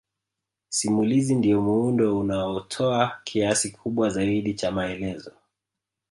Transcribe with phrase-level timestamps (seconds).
[0.69, 5.31] Simulizi ndiyo muundo unaotoa kiasi kikubwa zaidi cha maelezo